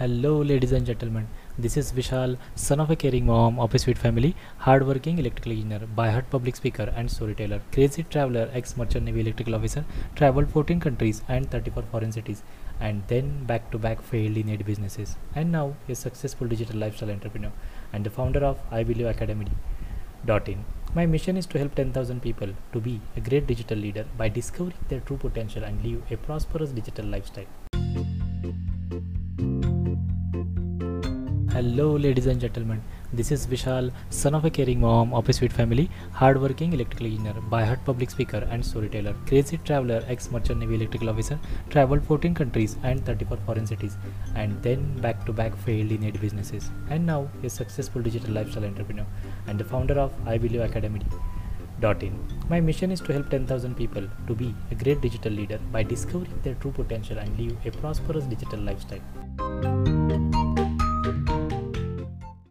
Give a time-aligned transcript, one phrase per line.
[0.00, 1.28] Hello, ladies and gentlemen.
[1.58, 5.80] This is Vishal, son of a caring mom of a sweet family, hardworking electrical engineer,
[5.94, 9.84] by heart public speaker and storyteller, crazy traveler, ex-merchant navy electrical officer,
[10.16, 12.42] traveled 14 countries and 34 foreign cities,
[12.80, 17.52] and then back-to-back failed in eight businesses, and now a successful digital lifestyle entrepreneur
[17.92, 20.64] and the founder of I Believe Academy.in.
[20.94, 24.78] My mission is to help 10,000 people to be a great digital leader by discovering
[24.88, 27.69] their true potential and live a prosperous digital lifestyle.
[31.52, 32.80] Hello, ladies and gentlemen.
[33.12, 37.34] This is Vishal, son of a caring mom of a sweet family, hardworking electrical engineer,
[37.50, 42.76] by heart public speaker and storyteller, crazy traveler, ex-merchant navy electrical officer, traveled 14 countries
[42.84, 43.96] and 34 foreign cities,
[44.36, 49.06] and then back-to-back failed in eight businesses, and now a successful digital lifestyle entrepreneur
[49.48, 52.14] and the founder of I Believe Academy.in.
[52.48, 56.38] My mission is to help 10,000 people to be a great digital leader by discovering
[56.44, 59.00] their true potential and live a prosperous digital lifestyle.